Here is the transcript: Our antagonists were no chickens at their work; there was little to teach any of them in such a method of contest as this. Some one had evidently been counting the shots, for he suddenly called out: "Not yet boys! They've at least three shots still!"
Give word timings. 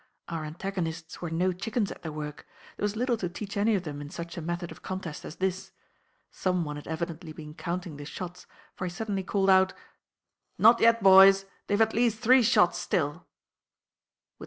Our 0.29 0.45
antagonists 0.45 1.21
were 1.21 1.29
no 1.29 1.53
chickens 1.53 1.91
at 1.91 2.01
their 2.01 2.11
work; 2.11 2.47
there 2.75 2.83
was 2.83 2.95
little 2.95 3.17
to 3.17 3.29
teach 3.29 3.55
any 3.55 3.75
of 3.75 3.83
them 3.83 4.01
in 4.01 4.09
such 4.09 4.35
a 4.35 4.41
method 4.41 4.71
of 4.71 4.81
contest 4.81 5.23
as 5.23 5.35
this. 5.35 5.73
Some 6.31 6.65
one 6.65 6.75
had 6.75 6.87
evidently 6.87 7.33
been 7.33 7.53
counting 7.53 7.97
the 7.97 8.05
shots, 8.05 8.47
for 8.73 8.85
he 8.87 8.91
suddenly 8.91 9.21
called 9.21 9.51
out: 9.51 9.75
"Not 10.57 10.79
yet 10.79 11.03
boys! 11.03 11.45
They've 11.67 11.79
at 11.81 11.93
least 11.93 12.17
three 12.17 12.41
shots 12.41 12.79
still!" 12.79 13.27